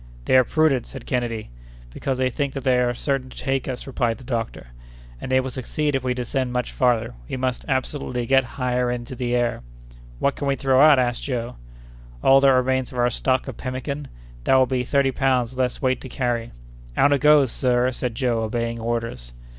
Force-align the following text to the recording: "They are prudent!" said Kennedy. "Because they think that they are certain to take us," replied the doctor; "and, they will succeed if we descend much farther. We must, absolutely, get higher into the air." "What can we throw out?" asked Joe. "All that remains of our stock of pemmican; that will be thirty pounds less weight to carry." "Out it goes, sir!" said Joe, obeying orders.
"They 0.25 0.35
are 0.35 0.43
prudent!" 0.43 0.87
said 0.87 1.05
Kennedy. 1.05 1.51
"Because 1.93 2.17
they 2.17 2.31
think 2.31 2.53
that 2.55 2.63
they 2.63 2.79
are 2.79 2.95
certain 2.95 3.29
to 3.29 3.37
take 3.37 3.67
us," 3.67 3.85
replied 3.85 4.17
the 4.17 4.23
doctor; 4.23 4.69
"and, 5.21 5.31
they 5.31 5.39
will 5.39 5.51
succeed 5.51 5.93
if 5.95 6.03
we 6.03 6.15
descend 6.15 6.51
much 6.51 6.71
farther. 6.71 7.13
We 7.29 7.37
must, 7.37 7.65
absolutely, 7.67 8.25
get 8.25 8.43
higher 8.43 8.89
into 8.89 9.15
the 9.15 9.35
air." 9.35 9.61
"What 10.17 10.35
can 10.35 10.47
we 10.47 10.55
throw 10.55 10.81
out?" 10.81 10.97
asked 10.97 11.21
Joe. 11.21 11.57
"All 12.23 12.39
that 12.41 12.51
remains 12.51 12.91
of 12.91 12.97
our 12.97 13.11
stock 13.11 13.47
of 13.47 13.57
pemmican; 13.57 14.07
that 14.45 14.55
will 14.55 14.65
be 14.65 14.83
thirty 14.83 15.11
pounds 15.11 15.55
less 15.55 15.83
weight 15.83 16.01
to 16.01 16.09
carry." 16.09 16.51
"Out 16.97 17.13
it 17.13 17.21
goes, 17.21 17.51
sir!" 17.51 17.91
said 17.91 18.15
Joe, 18.15 18.41
obeying 18.41 18.79
orders. 18.79 19.33